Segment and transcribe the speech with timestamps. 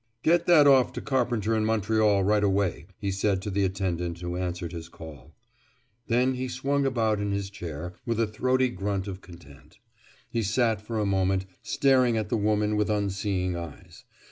[0.23, 4.35] "Get that off to Carpenter in Montreal right away," he said to the attendant who
[4.35, 5.35] answered his call.
[6.07, 9.77] Then he swung about in his chair, with a throaty grunt of content.
[10.27, 14.03] He sat for a moment, staring at the woman with unseeing eyes.